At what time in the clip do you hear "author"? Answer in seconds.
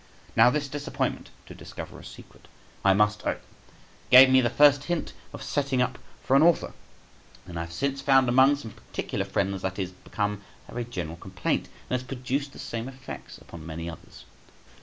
6.41-6.73